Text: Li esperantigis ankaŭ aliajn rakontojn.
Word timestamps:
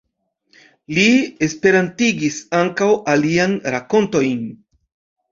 Li 0.97 1.03
esperantigis 1.47 2.39
ankaŭ 2.59 2.87
aliajn 3.13 3.53
rakontojn. 3.75 4.41